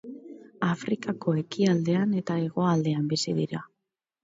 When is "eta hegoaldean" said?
2.23-3.09